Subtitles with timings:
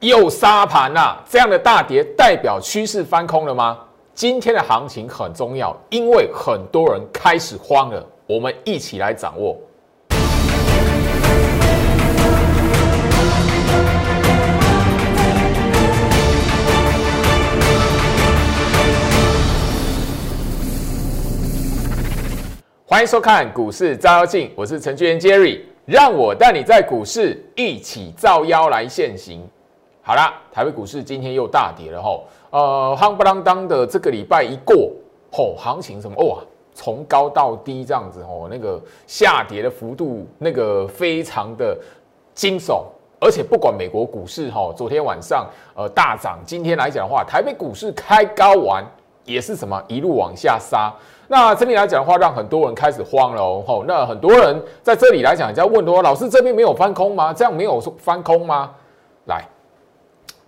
[0.00, 3.78] 又杀盘呐，这样的大跌代表趋势翻空了吗？
[4.14, 9.54] 今天的行情很重要，因为很多人开始慌了，我们一起来掌握。
[22.86, 29.46] 欢迎收看股市照妖镜，我是程序员 Jerry，让我带你在股市一起照妖来现行。
[30.02, 34.90] 好啦，台北股市今天又大跌了吼，呃，夯不啷当的这个礼拜一过，
[35.30, 36.38] 吼，行情什么哇，
[36.74, 41.78] 从高到低这样子吼，那个下跌的幅度那个非常的
[42.34, 42.82] 惊悚，
[43.20, 48.82] 而且不管美国股市吼，昨天晚上呃大涨，今天来讲的话，台北股市开高完
[49.24, 50.90] 也是什么一路往下杀，
[51.28, 57.34] 那这里来讲的话，让很多人开始慌了哦，吼，那很多人在这里来讲，在问说，老师这边没有翻空吗？
[57.34, 58.70] 这样没有翻空吗？
[59.26, 59.44] 来。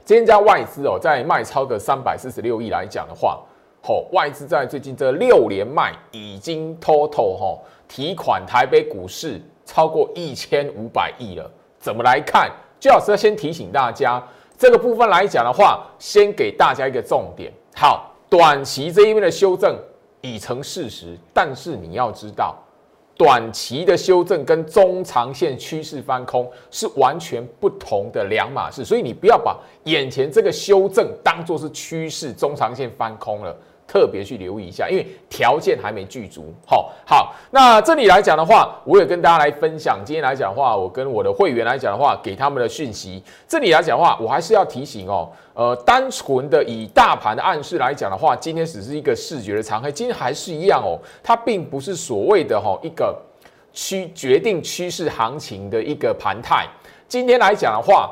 [0.05, 3.41] 今天家外资哦，在卖超的三百四十六亿来讲的话，
[3.81, 11.49] 吼，外资在最近这六连卖，已经 total 吼提款台北股市超过一千五百亿了。
[11.79, 12.51] 怎么来看？
[12.81, 14.21] 最好是要先提醒大家，
[14.59, 17.53] 这个部分来讲的话，先给大家一个重点。
[17.77, 19.79] 好，短期这一边的修正
[20.21, 22.57] 已成事实，但是你要知道。
[23.17, 33.57] 短期的修正跟中长线趋势翻空是完全不同的两码事，所以你不要把眼前这个修正当做是趋势，中长线翻空了。
[33.93, 36.47] 特别去留意一下，因为条件还没具足。
[36.67, 40.01] 好，好，那这里来讲的话，我也跟大家来分享。
[40.03, 43.23] 今天来讲的话，我跟我的会员来讲的话，给他们的讯息。
[43.47, 53.15] 这里来讲的话，我还是要提醒哦，呃，单纯的以大盘的暗示来讲的话，今天只是一个视觉的长黑，今天还是一样哦，它并不是所谓的哈一个
[53.75, 56.67] 趋决定趋势行情的一个盘态。
[57.07, 58.11] 今天来讲的话，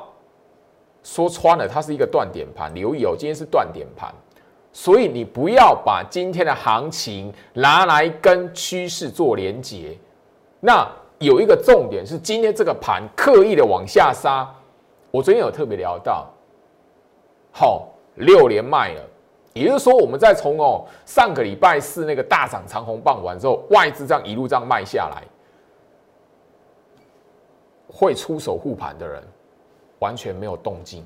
[1.02, 2.70] 说穿了，它是一个断点盘。
[2.74, 4.14] 留意哦，今天是断点盘。
[4.72, 9.96] 所以你不要把今天的行情拿来跟趋势做连结。
[10.60, 10.88] 那
[11.18, 14.48] 有一个重点是，今天这个盘刻意的往下杀。
[15.10, 16.30] 我昨天有特别聊到，
[17.50, 19.02] 好六连卖了，
[19.54, 25.24] 也就是说，我们在从哦上个礼拜四那个大涨长红棒完之后，外资这样一路这样卖下来，
[27.88, 29.20] 会出手护盘的人
[29.98, 31.04] 完全没有动静，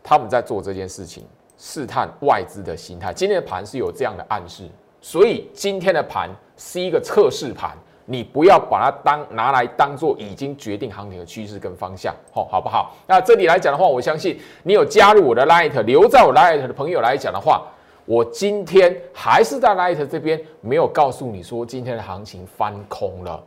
[0.00, 1.26] 他们在做这件事情。
[1.58, 4.68] 试探外资的心态，今天的盘是有这样的暗示，
[5.00, 12.94] 所以今天的盘是一个测试盘，你不要把它当拿来当做已经决定行情的趋势跟方向，吼，好不好？
[13.06, 17.66] 那这里来讲的话，我相信你有加入我的 Light，留在我 Light 的朋友来讲的话，
[18.04, 23.42] 我今天还是在 Light 这边没有告诉你说今天的行情翻空了，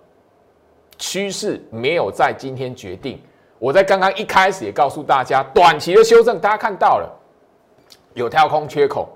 [0.97, 3.21] 趋势没有在今天决定。
[3.59, 7.18] 我在刚刚一开始也告诉大家，短期的修正大家看到了。
[8.19, 9.07] 有跳空缺口，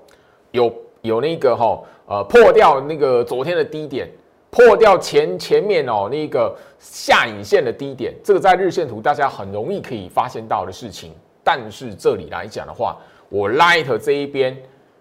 [0.52, 4.08] 有有那个哈呃破掉那个昨天的低点，
[4.50, 11.12] 破掉前前面哦那个下影线的低点，这个在日线图大家很容易可以发现到的事情。
[11.42, 12.96] 但是这里来讲的话，
[13.28, 14.56] 我 light 这一边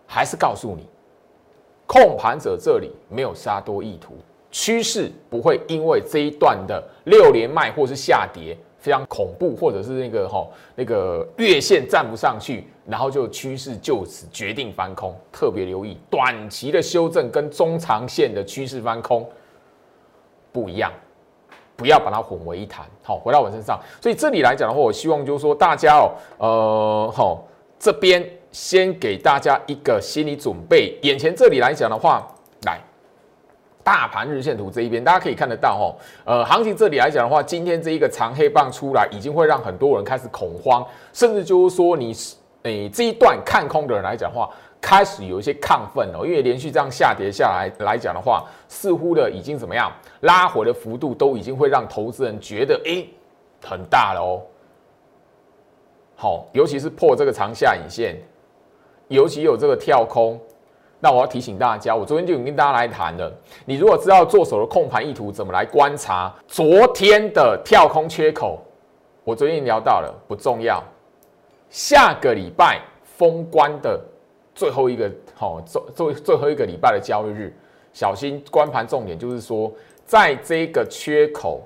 [0.05, 0.85] 还是告诉你，
[1.87, 4.17] 控盘者这里没有杀多意图，
[4.51, 8.57] 趋势不会因为这一段的六连卖或是下跌。
[8.83, 10.45] 非常恐怖，或者是那个哈
[10.75, 15.15] 那个月线站不上去，然后就趋势就此决定翻空。
[15.31, 19.25] 特别留意短期的修正跟中长线的趋势翻空
[20.51, 20.91] 不一样，
[21.77, 22.85] 不要把它混为一谈。
[23.01, 27.47] 好，回到我身上，所以这里来讲的话，我希望就是说大家哦，呃，好，
[27.79, 30.99] 这边先给大家一个心理准备。
[31.03, 32.27] 眼前这里来讲的话，
[32.65, 32.81] 来。
[33.83, 35.85] 大盘日线图这一边，大家可以看得到哦。
[36.23, 42.15] 呃，行情这里来讲的话，今天这一个长黑棒出来，已经会让很多人开始恐慌，甚至就是说，你
[42.63, 44.49] 诶这一段看空的人来讲的话，
[44.79, 49.91] 开始有一些亢奋哦，因为连续这样下跌下来来讲的话，似乎的已经怎么样，
[50.21, 53.09] 拉回的幅度都已经会让投资人觉得诶
[53.65, 54.41] 很大了哦。
[56.15, 58.15] 好，尤其是破这个长下影线，
[59.09, 60.39] 尤其有这个跳空。
[61.03, 63.29] 那我要提醒大家，我昨天就已经跟大家来谈了。
[63.65, 68.61] 你如果知道做手的控盘意图，怎么来观察昨天的跳空缺口？
[69.25, 70.81] 我昨天聊到了，不重要。
[71.69, 73.99] 下个礼拜封关的
[74.55, 77.53] 最后一个，好，最最最后一个礼拜的交易日，
[77.91, 79.69] 小心关盘重点就是说，
[80.05, 81.63] 在这个缺口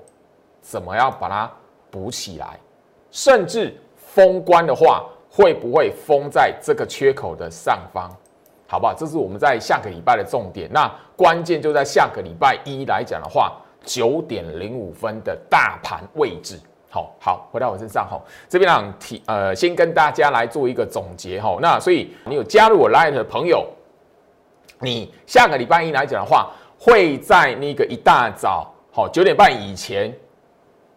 [0.60, 1.48] 怎么样把它
[1.92, 2.58] 补起来？
[3.12, 8.10] 甚至封关的话，会不会封在这个缺口的上方？
[8.68, 8.94] 好不好？
[8.94, 10.70] 这是我们在下个礼拜的重点。
[10.70, 16.60] 那关键就在下个礼拜一来讲的话，九点零五分的大盘位置。
[16.90, 18.18] 好好，回到我身上哈，
[18.48, 21.58] 这边让提呃，先跟大家来做一个总结哈。
[21.60, 23.66] 那所以你有加入我 Line 的朋友，
[24.80, 30.14] 你下个礼拜一来讲的话，会在那个一大早好九点半以前，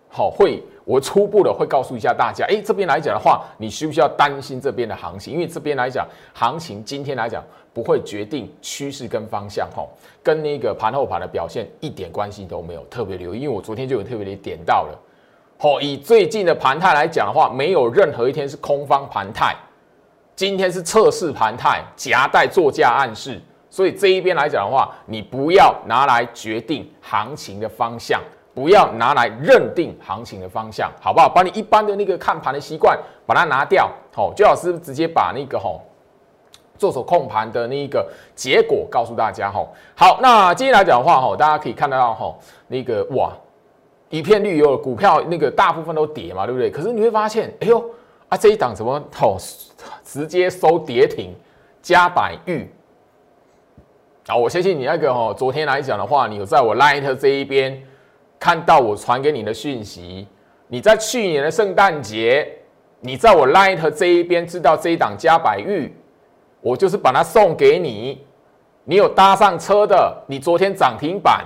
[0.09, 5.33] 好会我初步的会告诉一下大家，哎，这边来讲的话，你需不需要担心这边的行情？
[5.33, 7.41] 因为这边来讲，行情今天来讲
[7.73, 9.87] 不会决定趋势跟方向哈，
[10.21, 12.83] 跟那个盘后盘的表现一点关系都没有。
[12.89, 14.99] 特别留意，因为我昨天就有特别的点到了。
[15.59, 19.55] 哦，以最近的盘态来讲的话，没有任何一天是空方盘态，
[20.35, 23.39] 今天是测试盘态，夹带作价暗示，
[23.69, 28.21] 所以这一边来讲的话，你不要拿来决定行情的方向，
[28.53, 31.29] 不要拿来认定行情的方向，好不好？
[31.29, 35.81] 把你一般的那个看盘的习惯把它拿掉，好，最好是直接把那个吼
[36.77, 39.69] 做手控盘的那一个结果告诉大家，吼。
[39.95, 43.31] 好，那今天来讲的话，吼，大家可以看得到，吼，那个哇。
[44.09, 46.69] 一片绿油，股票那个大部分都跌嘛，对不对？
[46.69, 47.81] 可是你会发现，哎呦
[48.27, 49.37] 啊，这一档怎么哦，
[50.03, 51.33] 直接收跌停，
[51.81, 52.69] 加百玉
[54.27, 54.35] 啊！
[54.35, 57.81] 我相信你那个哦，昨天来讲的话，你有在我 Light 这一边
[58.41, 60.27] 看到我传给你的讯息。
[60.67, 62.51] 你在去年的圣诞节，
[62.99, 65.93] 你在我 Light 这一边知道这一档加百玉，
[66.59, 68.25] 我就是把它送给你。
[68.83, 71.45] 你有搭上车的，你昨天涨停板。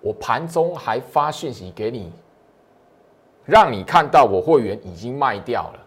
[0.00, 2.12] 我盘中还发讯息给你，
[3.44, 5.80] 让你看到我会员已经卖掉了。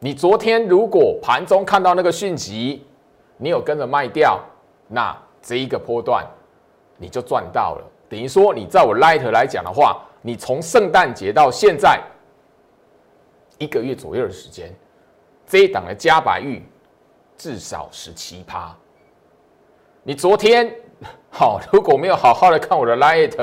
[0.00, 2.84] 你昨天如果盘中看到那个讯息，
[3.38, 4.38] 你有跟着卖掉，
[4.86, 6.26] 那这一个波段
[6.98, 7.84] 你就赚到了。
[8.12, 11.98] 等于说，你在我 Light 来讲的话，你从圣诞节到现在
[13.56, 14.70] 一个月左右的时间，
[15.46, 16.62] 这一档的加白玉
[17.38, 18.76] 至少十七趴。
[20.02, 20.70] 你昨天。
[21.32, 23.34] 好，如果没有好好的看我的 Light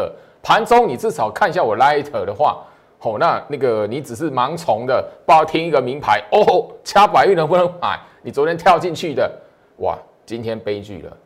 [0.43, 2.63] 盘中，你至少看一下我 Light 的话，
[2.99, 7.99] 好，那那个你只是盲从的，报听一个名牌哦，加百玉能不能买？
[8.21, 9.29] 你昨天跳进去的，
[9.77, 11.17] 哇，今天悲剧了。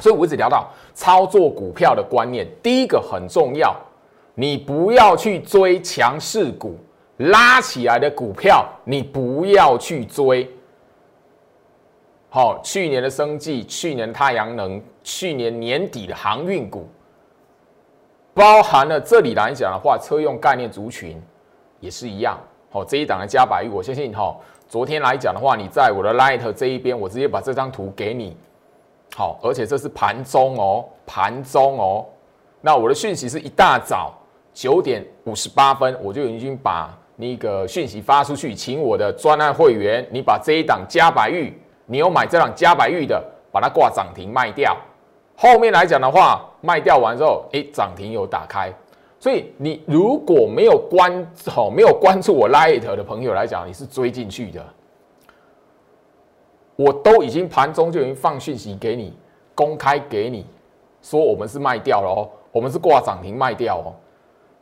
[0.00, 3.76] 所以我一直聊到操作股票的观念，第一个很重要，
[4.34, 6.76] 你不要去追强势股，
[7.18, 10.48] 拉起来的股票你不要去追。
[12.30, 16.88] 好，去年的生计，去年太阳能，去年年底的航运股，
[18.32, 21.20] 包含了这里来讲的话，车用概念族群
[21.80, 22.38] 也是一样。
[22.70, 24.36] 好，这一档的加百玉，我相信哈，
[24.68, 28.36] 昨天来讲的话，你在我的 Light 这一边，我直接把这张图给你。
[29.14, 32.06] 好，而且这是盘中哦，盘中哦。
[32.60, 34.12] 那我的讯息是一大早
[34.52, 41.56] 九点五十八分，我就已经把那个讯息发出去，请我的专案会员，你把这一档加白玉。
[41.86, 44.76] 你有买这档加白玉的，把它挂涨停卖掉。
[45.36, 48.72] 后面来讲的话，卖掉完之后，哎，涨停有打开。
[49.18, 54.64] 所以你如果没有关好，没有关注我 Light 的朋友来讲，你是追进去的。
[56.80, 59.14] 我都已经盘中就已经放讯息给你，
[59.54, 60.46] 公开给你，
[61.02, 63.92] 说我们是卖掉了哦，我们是挂涨停卖掉哦。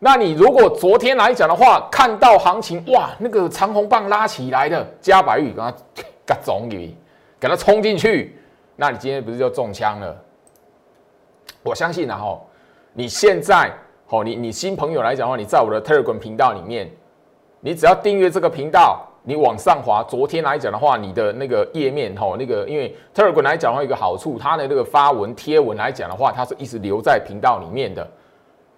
[0.01, 6.93] 那你如果昨天来讲的话，看到行情哇，那个长红棒拉起来的加白玉，刚刚嘎总给。
[7.41, 8.37] 给他冲进去，
[8.75, 10.21] 那你今天不是就中枪了？
[11.63, 12.45] 我相信然后
[12.93, 13.73] 你现在
[14.09, 16.91] 哦，你你新朋友来讲的话，你在我的 Telegram 频道里面，
[17.61, 28.09] 你只要订阅这个频道，你往上滑，昨天来讲的话，你的那个页面哈，那个因为 Telegram 来讲的话，一个好处，它的那个发文贴文来讲的话，它是一直留在频道里面的，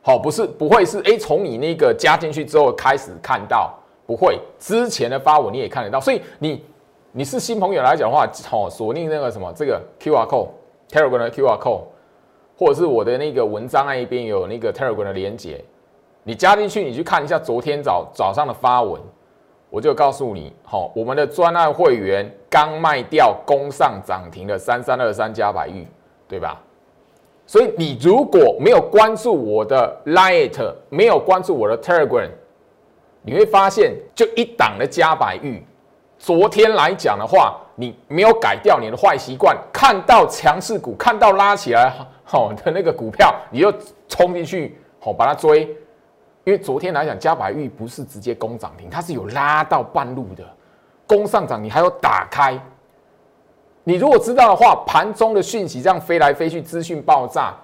[0.03, 3.73] 好，不是不会是哎，从你那个加进去之后开始看到，
[4.05, 6.65] 不会之前的发文你也看得到，所以你。
[7.13, 11.83] 你是新朋友来讲的话，好锁定那个什么这个 Q R code，Telegram 的 Q R code，
[12.57, 15.61] 或者是我的那个文章那一边有那个 Telegram 的连接，
[16.23, 19.03] 你加进去，你去看一下昨天早早上的发文，
[19.71, 25.87] 我就告诉你，好，我们的专案会员刚卖掉攻上涨停的三三二三加百玉，
[26.29, 26.61] 对吧？
[27.47, 32.29] 所以你如果没有关注我的 Light，没有关注我的 Telegram，
[33.23, 35.65] 你会发现就一档的加百玉。
[36.19, 41.93] 昨天来讲的话，你没有改掉你的坏习惯，看到强势股，看到拉起来
[42.25, 43.73] 好的那个股票，你就
[44.09, 45.69] 冲进去好把它追。
[46.45, 50.45] 因为昨天来讲，嘉百玉不是直接攻涨停，它是有拉到半路的，
[51.07, 52.59] 攻上涨，你还有打开。
[53.85, 57.55] 你如果知道的话，盘中的讯息这样飞来飞去，资讯爆炸，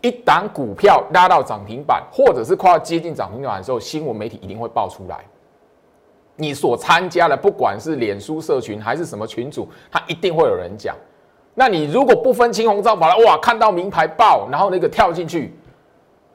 [0.00, 5.18] 一档股票拉到涨停板，或者是快要接近涨停板的时候，新闻媒体一定会爆出来。
[6.36, 10.96] 你所参加的，不管是脸书社群还是什么群组，它一定会有人讲。
[11.54, 15.54] 那你如果不分青红皂白，哇，看到名牌报，然后那个跳进去，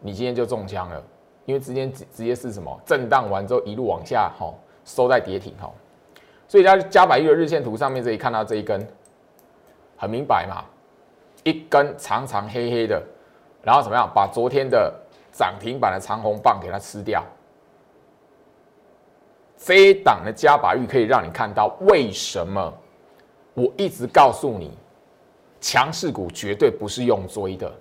[0.01, 1.03] 你今天就中枪了。
[1.45, 5.71] 因为之间直直接是什么震荡完之后一路往下哈收在跌停哈，
[6.47, 8.85] 所以在加百玉的日线图上面这里看到这一根
[9.95, 10.65] 很明白嘛，
[11.43, 13.01] 一根长长黑黑的，
[13.61, 14.93] 然后怎么样把昨天的
[15.31, 17.23] 涨停板的长红棒给它吃掉。
[19.57, 22.73] 这一档的加百玉可以让你看到为什么
[23.53, 24.77] 我一直告诉你，
[25.61, 27.71] 强势股绝对不是用追的。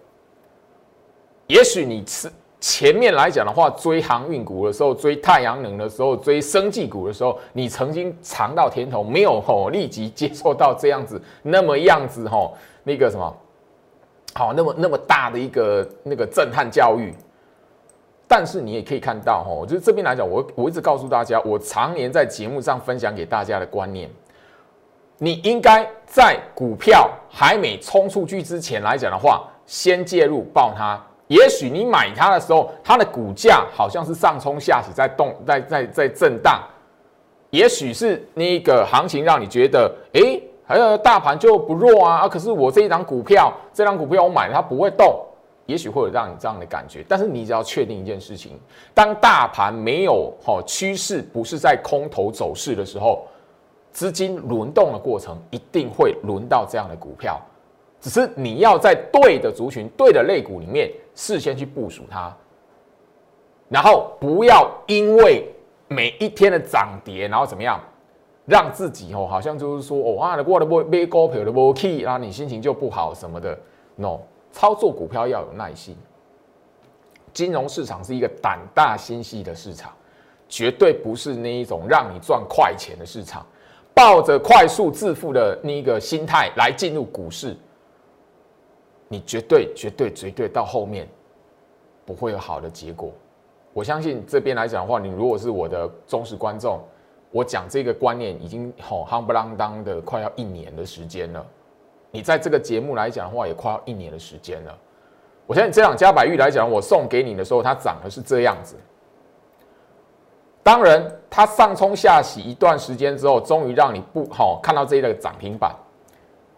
[1.49, 2.31] 也许你吃
[2.67, 13.37] 前面来讲的话，追航运股的时候，追太阳能的时候，追生技股的时候，你曾经尝到甜头，没有吼立即接受到这样子那么样子吼 那个什么，
[14.33, 17.13] 好那么那么大的一个那个震撼教育。
[18.27, 24.09] 但是你也可以看到，哈，就是这边来讲，我我一直告诉大家，我常年在节目上分享给大家的观念，
[25.19, 30.99] 你应该在股票还没冲出去之前来讲的话，先介入报它。
[31.29, 36.63] 也许你买它的时候，它的股价好像是上冲下洗，在动，在在在震荡。
[37.51, 45.25] 也许是那个行情让你觉得，哎，还有大盘就不弱啊，可是我这一张股票，这张股票我买了它不会动。
[45.67, 48.61] 也许会有让你这样的感觉，但是你只要确定一件事情：
[48.93, 53.27] 当大盘没有好趋势，不是在空头走势的时候，
[53.91, 57.41] 资金轮动的过程一定会轮到这样的股票。
[57.99, 62.35] 只是你要在对的族群、对的类股里面事先去部署它，
[63.69, 65.49] 然后不要因为
[65.89, 67.81] 每一天的涨跌，然后怎么样，
[68.47, 73.59] 让自己哦好像就是说哦啊，我的不买股票的不 key，然后你心情就不好什么的
[73.97, 74.19] ，no。
[74.53, 75.97] 操作股票要有耐心。
[77.33, 79.93] 金融市场是一个胆大心细的市场，
[80.49, 83.45] 绝对不是那一种让你赚快钱的市场。
[83.93, 87.57] 抱着快速致富的那一个心态来进入股市，
[89.15, 91.09] 你绝对、绝对、绝对到后面
[92.05, 93.13] 不会有好的结果。
[93.73, 96.81] 我相信这边来讲的话，你如果是我的忠实观众，
[97.31, 101.47] 我讲这个观念已经吼夯不啷当的快要一年的时间了。
[102.11, 104.77] 你在这个节目来讲的话，也快要一年的时间了。
[105.47, 108.75] 我相信这档加百玉来讲，我送给你的时候，它涨的是这样子。
[110.65, 115.73] 当然，它上冲下洗一段时间之后，终于让你不好看到这一个涨停板。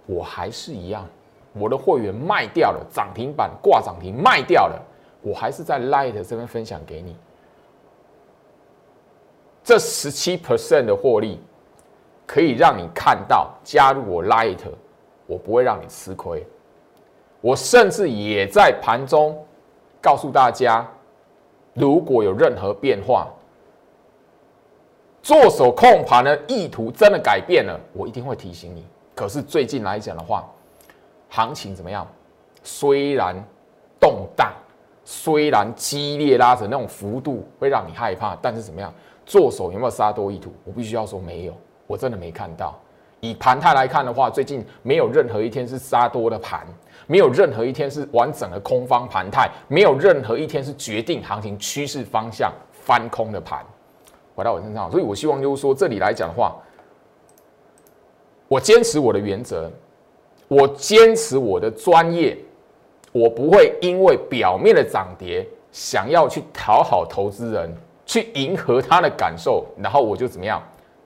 [0.07, 1.05] 我还是一样，
[1.59, 4.81] 我的会员卖掉了涨停板，挂涨停卖掉了，
[5.23, 7.17] 我还是在 Light 这边分享给你。
[9.65, 11.41] 这十七 percent 的获利，
[12.27, 14.59] 可以让你看到加入我 Light。
[15.29, 16.47] 我不会让你吃亏，
[17.41, 19.37] 我甚至也在盘中
[20.01, 20.89] 告诉大家，
[21.75, 23.27] 如果有任何变化，
[25.21, 28.87] 做手控盘的意图真的改变了，我一定会提醒你。
[29.17, 30.49] 可是最近来讲的话，
[31.29, 32.07] 行情怎么样？
[32.63, 33.37] 虽然
[34.01, 34.53] 动荡，
[35.05, 38.93] 虽然激烈拉扯那种幅度会让你害怕，但是怎么样？
[39.25, 40.53] 做手有没有杀多意图？
[40.65, 41.57] 我必须要说没有，
[41.87, 42.79] 我真的没看到。
[43.21, 46.67] 以盘态来看的话，最近没有任何一天是杀多的盘，
[47.07, 53.65] 没有任何一天是完整的空方盘态，没有任何一天是决定行情趋势方向翻空的盘。
[54.35, 56.55] 回到我身上，所以我希望就是说，这里来讲的话，
[58.49, 59.73] 我坚持我的原则，
[60.49, 62.37] 我坚持我的专业，
[63.13, 67.75] 我不会因为表面的涨跌，想要去讨好投资人，
[68.05, 70.63] 去迎合他的感受，然后我就怎么样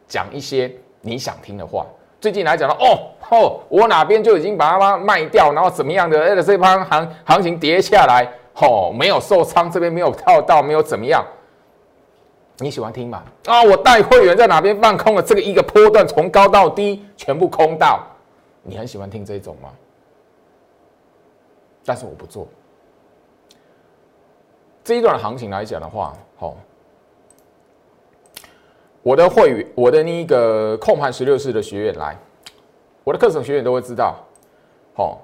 [0.07, 0.71] 讲一些
[1.01, 1.87] 你想听的话。
[2.21, 2.99] 最近来讲了，哦
[3.31, 6.21] 哦，我哪边就已经把它卖掉，然后怎么样的？
[6.23, 11.25] 哎，这盘行行情跌下来，哦，没有受伤，这边没有套到，没有怎么样。
[12.59, 13.23] 你喜欢听吗？
[13.47, 15.23] 啊，我带会员在哪边放空了？
[15.23, 18.01] 这个一个波段从高到低全部空到，
[18.63, 19.71] 你很喜欢听这种吗？
[21.85, 22.47] 但是我不做。
[24.85, 26.57] 这一段行情来讲的话，好。
[29.03, 32.15] 我的会员，我的那个控盘十六式的学员来，
[33.03, 34.15] 我的课程学员都会知道，
[34.95, 35.23] 好，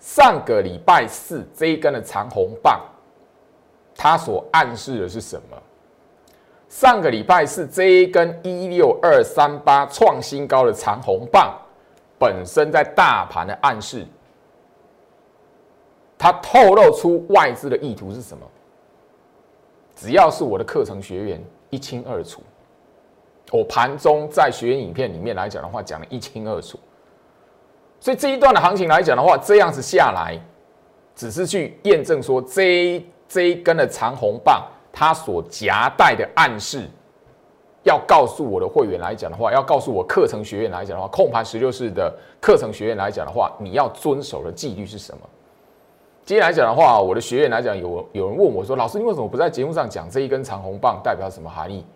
[0.00, 2.80] 上个礼拜四这一根的长红棒，
[3.94, 5.56] 它所暗示的是什么？
[6.68, 11.56] 上个礼拜四这一根一六二三八创新高的长红棒，
[12.18, 14.06] 本身在大盘的暗示，
[16.16, 18.46] 它透露出外资的意图是什么？
[19.94, 22.42] 只要是我的课程学员，一清二楚。
[23.52, 26.78] 我盘中在学员影片里面来讲的话，讲的一清二楚。
[27.98, 30.38] 所以这一段的行情来讲的话，这样子下来，
[31.14, 36.88] 只是去验证说这这一根的长红棒，它所夹带的暗示，
[37.86, 45.20] 要告诉我的会员来讲的话，要告诉我课程学院来讲的话，控盘十六式的课程学院来讲的话，你要遵守的纪律是什么？
[46.24, 51.86] 今天来讲的话，我的学员来讲，有有人问我说：“老师，你为什么不在节目上讲这一根长红棒代表什么含义？”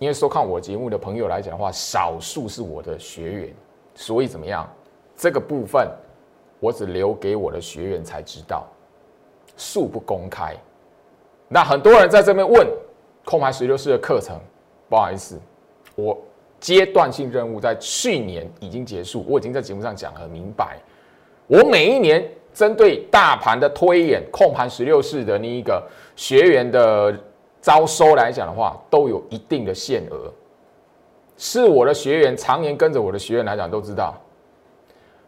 [0.00, 3.54] 因为收看我节目的朋友来讲的话，少数是我的学员，
[3.94, 4.66] 所以怎么样？
[5.14, 5.86] 这个部分
[6.58, 8.66] 我只留给我的学员才知道，
[9.58, 10.56] 恕不公开。
[11.54, 12.66] 那很多人在这边问
[13.24, 14.36] 空牌十六式的课程，
[14.88, 15.40] 不好意思，
[15.94, 16.18] 我。
[16.60, 20.78] 阶段性任务在去年已经结束，我已经在节目上讲很明白。
[21.46, 27.14] 我每一年针对大盘的推演、控盘十六式的那一个学员的
[27.60, 30.32] 招收来讲的话，都有一定的限额。
[31.36, 34.14] 是我的学员常年跟着我的学员来讲都知道，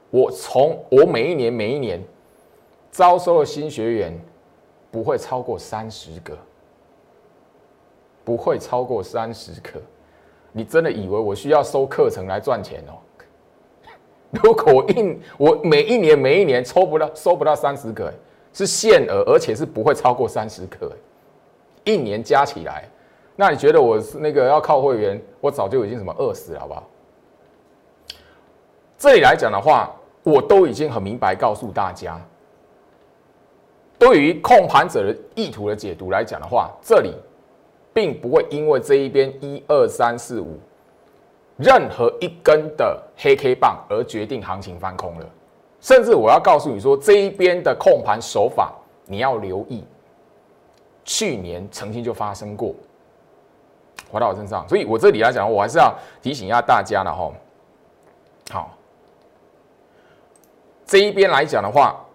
[0.09, 2.03] 我从我每一年每一年
[2.91, 4.19] 招收的新学员
[4.97, 6.35] 不会超过三十个，
[8.25, 9.79] 不会超过三十个。
[10.53, 12.97] 你真的以为我需要收课程来赚钱哦？
[14.43, 18.11] 如果我一我每一年每一年抽不到收不到三十个，
[18.55, 20.91] 是限额，而且是不会超过三十个，
[21.85, 22.89] 一年加起来，
[23.37, 26.83] 那你觉得我是那个要靠会员，我早就已经什么饿死了，好不好？
[28.97, 32.19] 这里来讲的话，我都已经很明白告诉大家，
[33.99, 37.15] 对于控盘者的意图的解读来讲的话，这里。
[37.97, 40.59] 并不会因为这一边一二三四五
[41.57, 45.27] 任何一根的黑 K 棒而决定行情翻空了，
[45.81, 48.71] 甚至我要告诉你说，这一边的控盘手法
[49.07, 49.83] 你要留意，
[51.07, 52.75] 去年曾经就发生过，
[54.11, 57.33] 回到我身上，所以我这里来讲，我还是要提醒一下大家了哈。
[58.51, 58.77] 好，
[60.85, 62.06] 这一边来讲的话。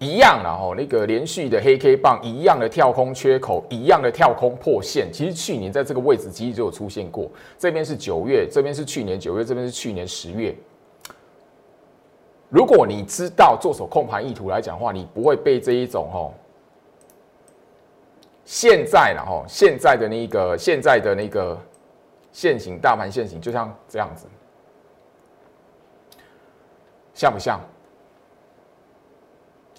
[0.00, 5.12] 一样的哦，那个连续的黑 K 棒，一样的跳空缺口，一样的跳空破线。
[5.12, 7.30] 其实去年在这个位置其实就有出现过。
[7.58, 10.56] 这边是九月，这边是去年九月，这边是去年十月。
[12.48, 16.32] 如果你知道做手控盘意图来讲的话，你不会被这一种哦，
[18.46, 21.56] 现在了哦，现在的那个现在的那个
[22.32, 24.26] 现行大盘现行，就像这样子，
[27.12, 27.60] 像不像？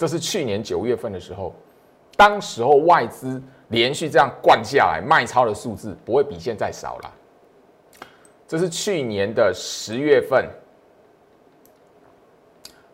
[0.01, 1.53] 这是去年九月份的时候，
[2.17, 7.13] 当时候外资连续这样灌下来，卖超的数字不会比现在少了。
[8.47, 10.49] 这是去年的十月份，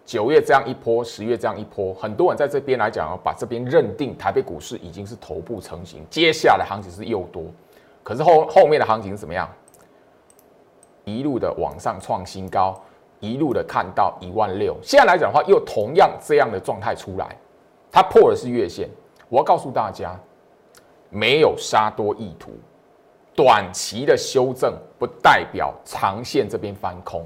[0.06, 7.46] 九月这样一波，十月这样一波，很多人在这边来讲把这边认定台北股市已经是头部成型，接下来行情是又多，
[8.04, 9.50] 可是后后面的行情怎么样？
[11.06, 12.78] 一路的往上创新高。
[13.20, 17.36] 一路的看到一万六，现在来讲的话，又同样这样的状态出来，
[17.92, 18.90] 它破的是月线。
[19.30, 20.18] 我要告诉大家，
[21.10, 22.52] 没有杀多意图，
[23.36, 27.26] 短期的修正不代表长线这边翻空。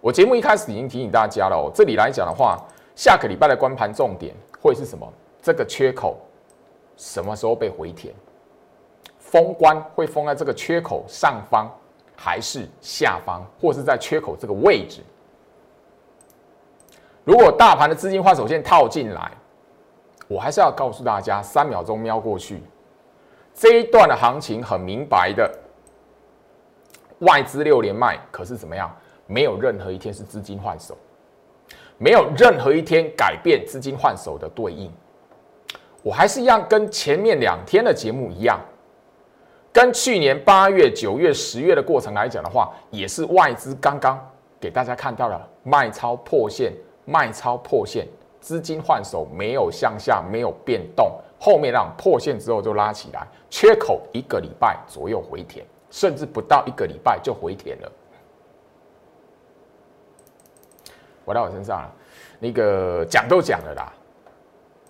[0.00, 2.62] 我节目一开始已经提醒大家了哦，这里来讲的话，
[2.94, 5.10] 下个礼拜的关盘重点会是什么？
[5.40, 6.18] 这个缺口
[6.96, 8.14] 什么时候被回填？
[9.18, 11.70] 封关会封在这个缺口上方。
[12.16, 15.02] 还是下方，或是在缺口这个位置。
[17.24, 19.32] 如果大盘的资金换手线套进来，
[20.28, 22.62] 我还是要告诉大家，三秒钟瞄过去，
[23.54, 25.50] 这一段的行情很明白的，
[27.20, 28.94] 外资六连卖，可是怎么样？
[29.26, 30.96] 没有任何一天是资金换手，
[31.96, 34.92] 没有任何一天改变资金换手的对应。
[36.02, 38.60] 我还是一样跟前面两天的节目一样。
[39.74, 44.16] 跟去年八月、九月、十月的过程来讲的话，也是外资刚刚
[44.60, 46.72] 给大家看到了卖超破线，
[47.04, 48.06] 卖超破线，
[48.40, 57.92] 资金换手没有向下，没有变动，后面让破线之后就拉起来，缺口一个礼拜左右回填，甚至不到一个礼拜就回填了。
[61.24, 61.92] 回到我身上了，
[62.38, 63.92] 那个讲都讲了啦，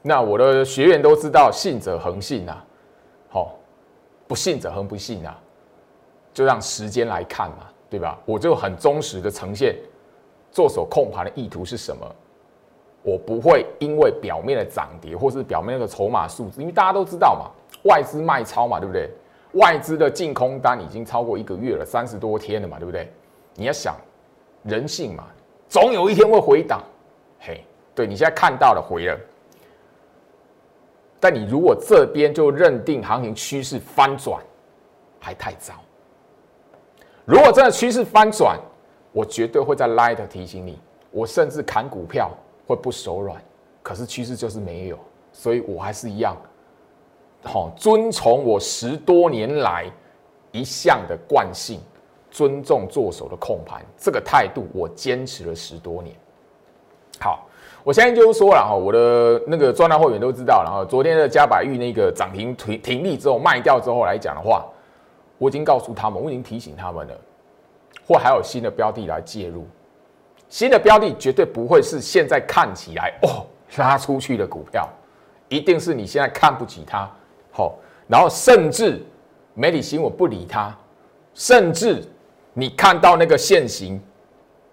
[0.02, 2.62] 那我的学员都知道，信者恒信呐，
[4.26, 5.38] 不信者恒不信啊，
[6.32, 8.18] 就让时间来看嘛，对吧？
[8.24, 9.76] 我就很忠实的呈现
[10.50, 12.06] 做手控盘的意图是什么。
[13.02, 17.50] 我不会因为表面的涨跌，或是表面的筹码数字，因为大家都知道嘛，
[17.84, 19.10] 外资卖超嘛，对不对？
[19.52, 23.12] 外资的净空单已经超过一个月了，三十多天了嘛，对不对？
[23.54, 23.94] 你要想
[24.62, 25.26] 人性嘛，
[25.68, 26.82] 总有一天会回档。
[27.38, 27.62] 嘿，
[27.94, 29.20] 对你现在看到了回了。
[31.24, 34.44] 但你如果这边就认定行情趋势翻转，
[35.18, 35.72] 还太早。
[37.24, 38.60] 如果真的趋势翻转，
[39.10, 40.78] 我绝对会在 light 提醒你。
[41.10, 42.30] 我甚至砍股票
[42.66, 43.42] 会不手软。
[43.82, 44.98] 可是趋势就是没有，
[45.32, 46.36] 所以我还是一样，
[47.42, 49.90] 好遵从我十多年来
[50.52, 51.80] 一向的惯性，
[52.30, 56.14] 尊重做手的控盘，这个态度我坚持了十多年。
[57.18, 57.46] 好，
[57.84, 64.64] 我现在就是说了哈，我的那个专栏会员都知道，然后昨天的嘉百玉那个涨停停停利之后卖掉之后来讲的话，
[65.36, 67.14] 我已经告诉他们，我已经提醒他们了，
[68.08, 69.66] 或还有新的标的来介入，
[70.48, 73.44] 新的标的绝对不会是现在看起来哦
[73.76, 74.88] 拉出去的股票，
[75.50, 77.06] 一定是你现在看不起它，
[77.52, 77.74] 好，
[78.08, 79.04] 然后甚至
[79.52, 80.74] 媒体新闻不理它，
[81.34, 82.02] 甚至
[82.54, 84.00] 你看到那个现行。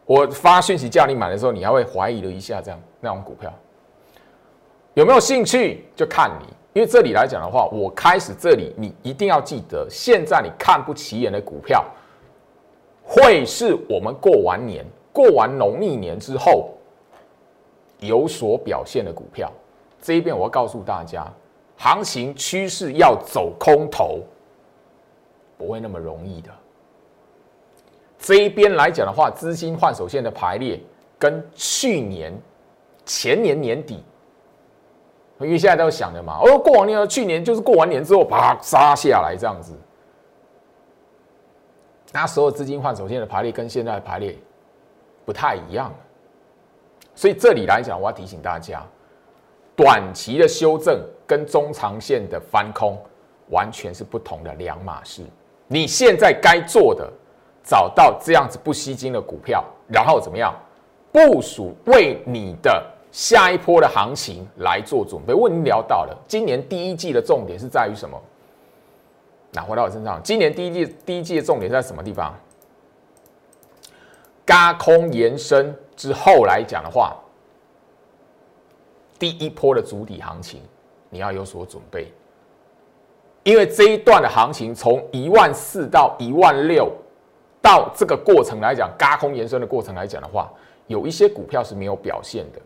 [0.06, 3.54] 我发讯息叫你买的时候，你还会怀疑了一下，这样那种股票
[4.94, 11.86] 有没有兴趣就看你，因为这里来讲的话，我开始这里，你一定要记得，现在你看不起眼的股票，
[13.04, 16.72] 会是我们过完年、过完农历年之后
[18.00, 19.50] 有所表现的股票。
[20.02, 21.26] 这一边我要告诉大家，
[21.78, 24.20] 行情趋势要走空头，
[25.58, 26.50] 不会那么容易的。
[28.22, 30.80] 这一边来讲的话，资金换手线的排列
[31.18, 32.32] 跟去年、
[33.04, 34.04] 前年年底，
[35.40, 39.74] 因为现在都想的嘛，哦，过完年去年就是过完年之后啪杀下来这样子，
[42.14, 44.38] 那时候资金换手线的排列跟现在的排列
[45.26, 45.92] 不太一样，
[47.16, 48.86] 所以这里来讲，我要提醒大家，
[49.76, 52.96] 短期的修正跟中长线的翻空
[53.50, 55.26] 完全是不同的两码事。
[55.66, 57.12] 你现在该做的。
[57.64, 60.54] 找到这样子不吸金的股票，然后怎么样
[61.12, 65.34] 部署为你的下一波的行情来做准备？
[65.34, 68.20] 问您聊到了，今年第一季的重点是在于什么？
[69.52, 72.34] 那回到我身上，今年第一季第一季的重点在什么地方？
[74.46, 77.16] 高空延伸之后来讲的话，
[79.20, 80.62] 第一波的主底行情
[81.10, 82.12] 你要有所准备，
[83.44, 86.92] 因为这一段的行情从一万四到一万六。
[87.62, 90.52] 到这个过程来讲，嘎空延伸的过程来讲的话，
[90.88, 92.60] 有一些股票是没有表现的，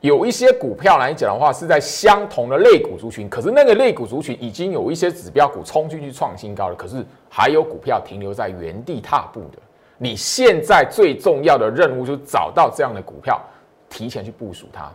[0.00, 9.58] 有一些股票来讲的话是在相同的类股族群，可是那个类股族群已经有一些指标股冲进去创新高了，可是还有股票停留在原地踏步的。
[9.98, 13.40] 你现在最重要的任务就是找到这样的股票，
[13.88, 14.90] 提前去部署它。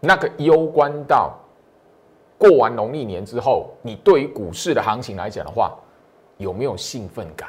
[0.00, 1.36] 那个攸关到
[2.38, 5.76] 过完农历年之后，你对于股市的行情来讲的话，
[6.36, 7.48] 有没有兴奋感？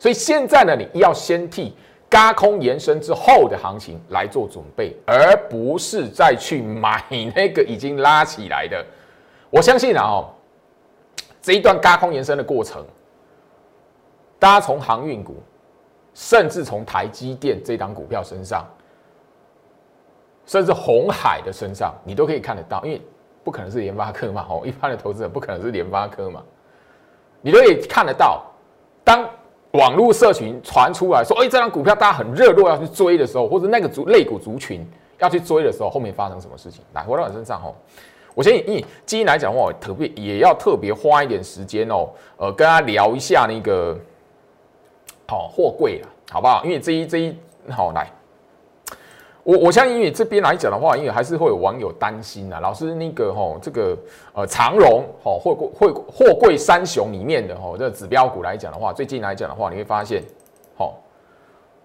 [0.00, 1.76] 所以现在呢，你要先替
[2.08, 7.04] 嘎空延伸之后的行情来做准备，而不是再去买
[7.36, 8.82] 那个已经拉起来的。
[9.50, 10.32] 我相信啊，哦，
[11.42, 12.82] 这一段嘎空延伸的过程，
[14.38, 15.36] 大家从航运股，
[16.14, 18.66] 甚至从台积电这档股票身上，
[20.46, 23.02] 甚至红海的身上，你都可以看得到，因为
[23.44, 26.42] 不可能是联发科嘛，哦，一般的投资者不可能是联发科嘛，
[27.42, 28.42] 你都可以看得到，
[29.04, 29.28] 当。
[29.72, 34.84] 网络社群传出来说：“哎，这张股票大家很热络要去追的时候，或者那个族类股族群
[35.18, 36.82] 要去追的时候，后面发生什么事情？
[36.92, 37.74] 来，回到我身上哦。
[38.34, 43.96] 我先以基金来讲的话，特别也要特别花一点时间哦，呃，跟他聊一下那个
[45.26, 46.64] 好货柜啊，好不好？
[46.64, 47.36] 因为这一这一
[47.70, 48.08] 好来。”
[49.42, 52.60] 我我相信，因为这边来讲的话，因为还是会有网友担心啊。
[52.60, 53.96] 老师，那个吼，这个
[54.34, 60.22] 呃长荣吼，货柜货货柜三雄里面的吼，这指标股来讲的话，最近来讲的话，你会发现，
[60.76, 60.94] 吼，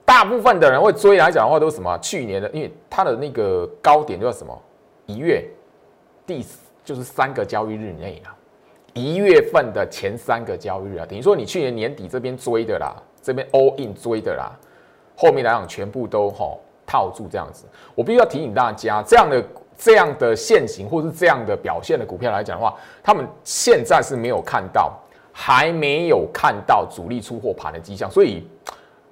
[0.04, 1.98] 大部分的人会追来讲的话，都是什么？
[2.00, 4.62] 去年的，因为它的那个高点叫什么？
[5.06, 5.44] 一月
[6.28, 6.46] 第
[6.84, 8.36] 就是三个交易日内啦，
[8.94, 14.52] 一月份的前三个交易日啊，等于说你去年年底这边追的啦，这边 all in 追的啦，
[15.16, 16.60] 后面来讲全部都吼。
[16.86, 19.44] 套住这样子，我必须要提醒大家，这样的
[19.78, 24.94] 这样的现形或是这样的表现的股票来讲的话，他们现在是没有看到，
[25.34, 28.48] 还没有看到主力出货盘的迹象，所以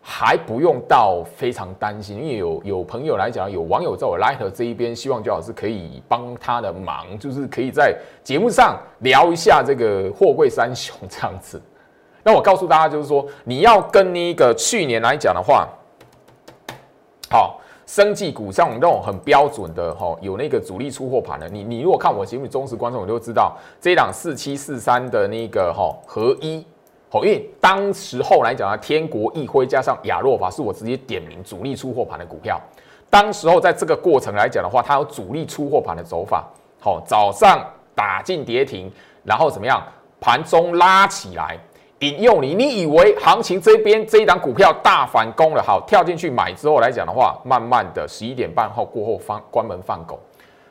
[0.01, 2.17] 还不用到非常担心。
[2.17, 11.61] 因为有有朋友来讲，有网友在我 Light 这一边，希望最好是可以帮他的忙，就是可以在节目上聊一下这个货柜三雄这样子。
[12.23, 15.67] 那我告诉大家，就是说你要跟那个去年来讲的话，
[17.29, 17.59] 好。
[17.93, 26.65] 生技股像我们这种很标准的哈，有那个主力出货盘的，你你如果看我节目忠实观众，你就知道这一档四七四三的那个哈合一，
[27.07, 32.59] 好，因为当时候来讲啊，天国易辉加上亚诺法是我直接点名主力出货盘的股票。
[33.11, 36.43] 当时候在这个过程来讲的话，它有主力出货盘的走法，
[36.79, 38.91] 好，早上打进跌停，
[39.23, 39.79] 然后怎么样，
[40.19, 41.59] 盘中拉起来。
[41.99, 50.19] 引诱你，你以为行情这边这一档股票大反攻了，好跳进去买之后来讲的话，慢慢的十一点半后过后放关门放狗，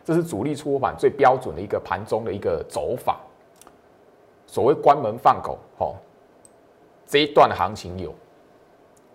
[0.05, 3.19] 这是主力出货板最标准的一个盘中的一个走法。
[4.47, 5.97] 所谓关门放狗，好，
[7.07, 8.15] 这一段行情有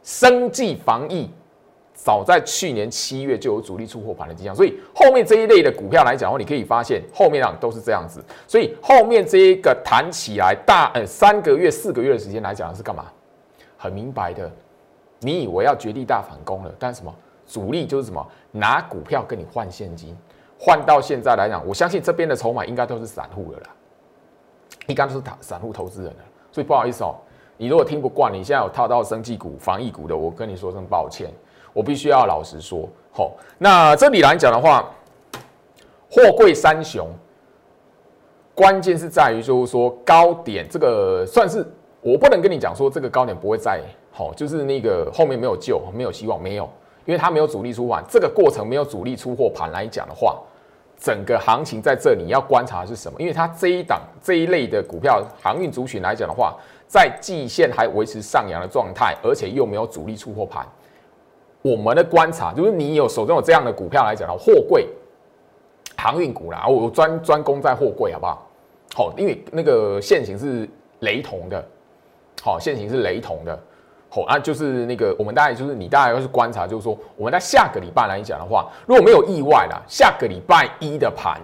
[0.01, 1.29] 生计防疫，
[1.99, 13.05] 早在去年七月就有主力出货盘的迹象，所以后面这一类的股票来讲的话，你可以发现后面啊都是这样子，所以后面这一个弹起来大呃三个月四个月的时间来讲是干嘛？
[13.75, 14.49] 很明白的，
[15.19, 17.13] 你以为要绝地大反攻了，但什么？
[17.47, 18.25] 主力就是什么？
[18.51, 20.15] 拿股票跟你换现金，
[20.59, 23.69] 换到现在来讲，我相信这边的筹码应该都是散户了啦，
[24.85, 26.19] 应该都是散散户投资人了，
[26.51, 27.15] 所以不好意思哦。
[27.59, 31.31] 你如果听不惯，你现在有套到生技股、防疫股的，我跟你说声抱歉，
[31.77, 32.89] 我必须要老实说。
[33.11, 34.91] 好，那这里来讲的话，
[36.09, 37.07] 货柜三雄，
[38.55, 41.63] 关键是在于就是说高点这个算是
[42.01, 43.79] 我不能跟你讲说这个高点不会在，
[44.11, 46.67] 好，就是那个后面没有救，没有希望，没有，
[47.05, 50.35] 因为它没有主力出盘，这个过程没有主力出货盘来讲的话，
[50.99, 53.21] 整个行情在这里要观察的是什么？
[53.21, 56.57] 因为它这一档这一类的股票航运族群来讲的话。
[56.89, 60.65] 在季线还维持上扬的状态，而且又没有主力出货盘。
[61.61, 64.87] 我们的观察就是，你有手中有这样的股票来讲的货柜、
[65.97, 68.47] 航运股啦，我专专攻在货柜，好不好？
[68.95, 70.67] 好，因为那个线型是
[70.99, 71.63] 雷同的，
[72.41, 73.59] 好，线型是雷同的，
[74.09, 81.39] 好啊，就是那个我们大概就是你大概要去观察，就是说我们在下个礼拜来讲的话，如果没有意外啦，下个礼拜一的盘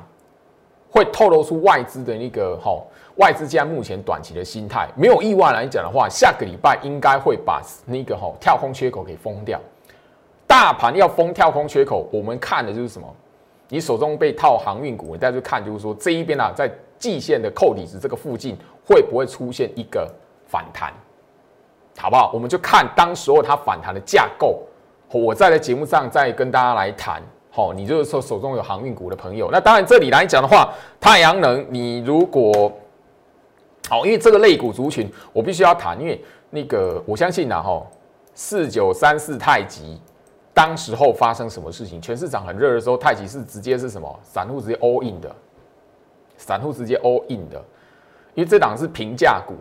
[0.90, 2.88] 会透露出外资的那个好。
[3.18, 9.62] 外资现在目前短期的心态，没有意外来讲的话，下个礼拜应该会把那个吼跳空缺口给封掉。
[10.48, 13.08] 大盘要封跳空缺口，我们看的就是什么？
[13.70, 20.08] 你手中被套航运股，你再去看就是说这一边啊，在季线的扣底值这个附近会不会出现一个
[20.46, 20.94] 反弹？
[21.98, 22.32] 好不好？
[22.34, 24.62] 我们就看当时候它反弹的架构。
[25.10, 27.22] 我在的节目上再跟大家来谈。
[27.52, 32.72] 好，你就是说手中有航运股的朋友，那当然这里来讲的话，太阳能，你如果
[33.88, 37.86] 好，因为这个类股族群，我必须要谈，因为那个我相信呐，哈，
[38.34, 40.02] 四九三四太极，
[40.54, 42.02] 当时候发生什么事情？
[42.02, 44.20] 全市场很热的时候，太极是直接是什么？
[44.24, 45.36] 散户直接 all in 的，
[46.38, 47.58] 散户直接 all in 的，
[48.36, 49.56] 因为这档是平价股。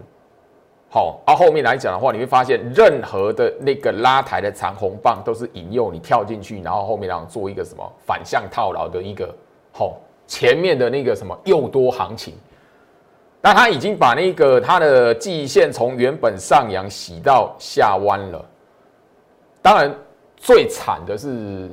[0.91, 9.35] 好，而后面来讲的话，你会发现任何的那个拉抬的长红棒，都是引诱你跳进去，然后后面让做一个什么反向套牢的一个，
[9.73, 12.35] 好，前面的那个什么诱多行情。
[13.41, 18.45] 那他已经把那个他的季线从原本上扬洗到下弯了。
[19.63, 19.93] 当然，
[20.43, 21.71] 最惨的是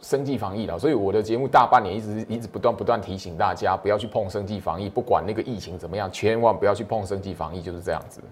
[0.00, 0.78] 生计防疫了。
[0.78, 8.22] 所以我的节目大半年一直一直不断不断提醒大家，不要去碰生计防疫，不管那个疫情怎么样，千万不要去碰生计防疫，就是这样子。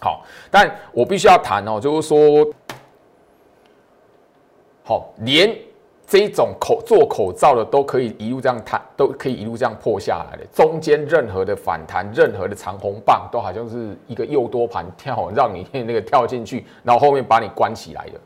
[0.00, 2.46] 好，但我必须要谈哦，就是说，
[4.84, 5.54] 好连。
[6.10, 10.46] 这种口做口罩的都可以一路这样弹，都可以一路这样破下来的。
[10.54, 18.18] 中间任何的反弹，任何的长红棒，都好像是一个诱多盘跳，让你那个跳进去，然后后面把你关起来的。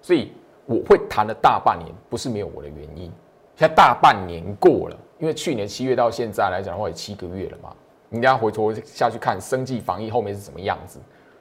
[0.00, 0.32] 所以
[0.66, 3.12] 我会谈了大半年，不是没有我的原因。
[3.56, 7.70] 现在大半年过了，因为去年七月到现在来讲的话，也七个月了嘛。
[8.08, 10.98] 你要回头下去看生计防疫后面是什么样子。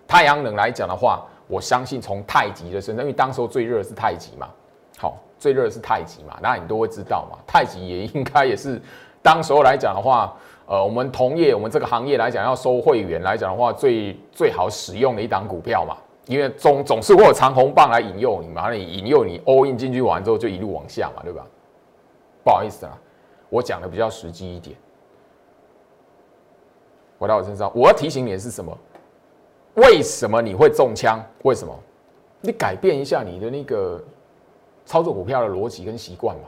[0.08, 4.48] 太阳能来讲的话，我相信从太极的身上，因为当时候最热的是太极嘛。
[4.98, 5.18] 好。
[5.40, 7.38] 最热的是太极嘛，那你都会知道嘛。
[7.46, 8.82] 太极也应该也是，
[9.22, 15.96] 当时候来讲的话，呃，我们同业，我们这个行业来讲，要收会员来讲的话，最最好使用的一档股票嘛，
[16.28, 21.46] 因为总总是会有长红棒来引诱你嘛，你引诱你 all in 进去完之后就一路往下嘛，对吧？
[22.44, 22.98] 不好意思啊，
[23.50, 24.76] 我讲的比较实际一点。
[27.18, 28.78] 回到我身上，我要提醒你的是什么？
[29.76, 31.20] 为什么你会中枪？
[31.44, 31.74] 为什么？
[32.42, 34.04] 你改变一下你的那个。
[34.86, 36.44] 操作股票的逻辑跟习惯嘛，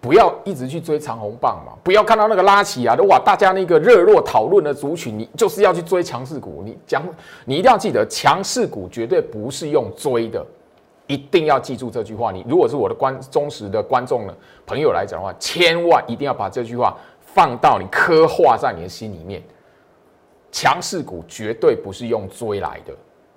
[0.00, 6.62] 不要一直去追长红棒嘛，不要看到那个拉起啊哇，大家那个热络讨论的族群，你就是要去追强势股。
[6.64, 7.02] 你讲，
[7.44, 10.44] 你一定要记得，强势股绝对不是用追的，
[11.06, 12.32] 一定要记住这句话。
[12.32, 14.34] 你如果是我的观忠实的观众呢
[14.64, 19.42] 朋友来讲的话，千万一定要把这句话放到你刻画在你的心里面。
[20.50, 22.92] 强势股绝对不是用追来的。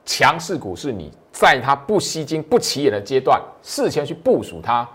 [0.05, 4.87] 强势股是你在它不吸睛、不起眼的阶段，事先去部署它，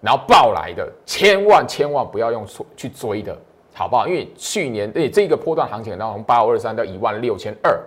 [0.00, 3.36] 然后爆来的，千万千万不要用去追的，
[3.74, 4.06] 好不好？
[4.06, 7.80] 因为去年诶这个波段行情，然后从八五二三到一万六千二，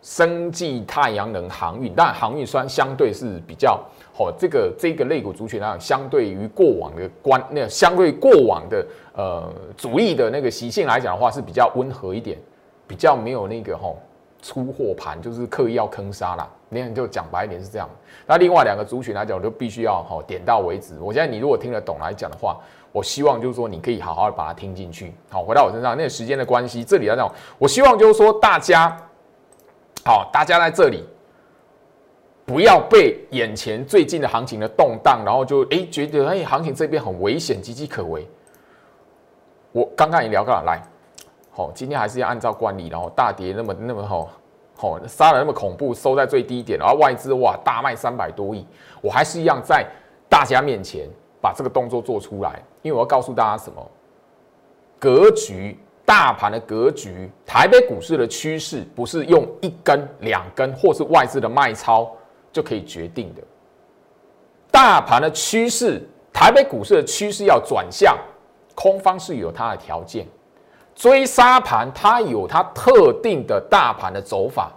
[0.00, 3.78] 生技太阳能航运，但航运算相对是比较
[4.12, 12.38] 好，这个这个类股族群啊，相对于过往的关，那相对过往的呃主力的那个习性来讲的话，是比较温和一点。
[12.84, 13.96] 比较没有那个吼
[14.42, 16.46] 出货盘，就是刻意要坑杀啦。
[16.72, 17.88] 那样就讲白一点是这样。
[18.26, 20.98] 那另外两个族群来讲，我就必须要哈点到为止。
[20.98, 22.58] 我现在你如果听得懂来讲的话，
[22.90, 25.12] 我希望就是说你可以好好的把它听进去。
[25.30, 28.96] 好，回到我身上，那个时间的关系，这里来讲，我希望就是说大家，
[30.04, 31.04] 好，大家在这里
[32.46, 38.26] 不要被眼前最近的行情的动荡，然后就哎觉得哎行情这边很危险，岌岌可危。
[39.72, 40.82] 我刚刚也聊到了，来，
[41.50, 44.30] 好，今天还是要按照惯例，然后大跌那么那么好。
[44.80, 48.66] 哦，杀的那么恐怖，收在最低点，然后外资哇大卖三百多亿，
[49.00, 49.86] 我还是一样在
[50.28, 51.08] 大家面前
[51.40, 53.90] 把这个动作做出来，因为我要告诉大家什么？
[54.98, 62.10] 格局，大盘的格局，台北股市的趋势不是用一根、两根或是外资的卖超
[62.52, 63.42] 就可以决定的。
[64.70, 68.16] 大盘的趋势，台北股市的趋势要转向，
[68.74, 70.26] 空方是有它的条件。
[70.94, 74.70] 追杀盘，它有它特定的大盘的走法。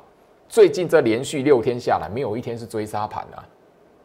[0.47, 3.43] 最近这连续六天下来，没有一天是追杀盘的。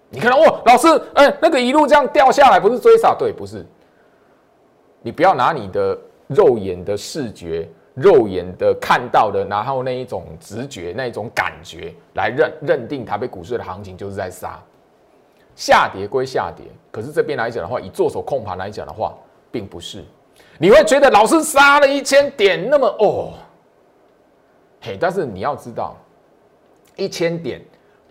[0.09, 3.15] 你看到哦，老师，哎，那个一路这样掉下来，不是追杀？
[3.17, 3.65] 对，不是。
[5.03, 5.97] 你不要拿你的
[6.27, 14.59] 肉眼的视觉、肉眼的看到的，然后那一种直觉、那一种感觉来认认定台北股市的行情就是在杀。
[15.55, 19.15] 下跌归下跌，可是这边来讲的话，以做手控盘来讲的话，
[19.53, 20.05] 并不是。
[20.63, 23.33] 你会觉得老师杀了一千点，那么哦，
[24.83, 25.97] 嘿，但是你要知道，
[26.97, 27.63] 一千点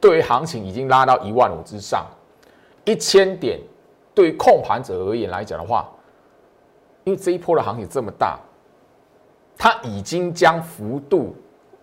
[0.01, 2.07] 对于行情已经拉到一万五之上，
[2.85, 3.59] 一千点
[4.15, 5.87] 对于控盘者而言来讲的话，
[7.03, 8.39] 因为这一波的行情这么大，
[9.55, 11.35] 它已经将幅度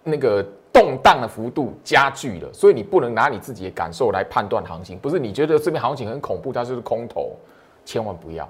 [0.03, 7.37] 那个动荡的幅度加剧了，所以你不能拿你自己的感受来判断行情，不是你觉得这边行情很恐怖，它就是空头，
[7.85, 8.49] 千万不要。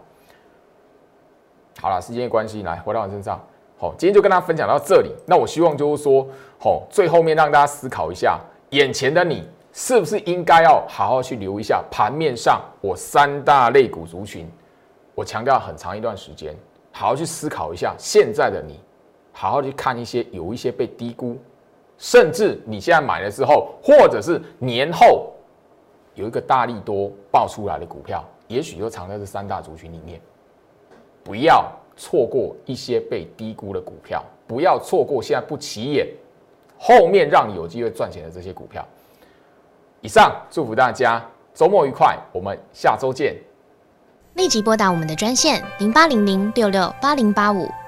[1.81, 3.41] 好了，时间的关系，来回到我身上。
[3.79, 5.13] 好，今天就跟大家分享到这里。
[5.27, 6.27] 那我希望就是说，
[6.59, 14.51] 好，最后面让大家思考一下，眼前的你是不是应该要好好去留一下盘面上我三大类股族群。
[15.15, 16.57] 我强调很长一段时间，
[16.93, 18.81] 好好去思考一下现在的你，
[19.33, 21.37] 好好去看一些有一些被低估，
[21.99, 25.31] 甚至你现在买了之后，或者是年后
[26.15, 30.19] 有一个大力多爆出来的股票，也许就藏在这三大族群里面。
[31.27, 36.07] 不要错过一些被低估的股票，不要错过现在不起眼，
[36.79, 38.87] 后面让你有机会赚钱的这些股票。
[40.01, 41.21] 以上祝福大家
[41.53, 43.35] 周末愉快，我们下周见。
[44.35, 47.69] 立即拨打我们的专线零八零零六六八零八五。